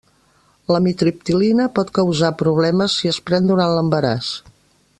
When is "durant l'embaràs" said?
3.53-4.33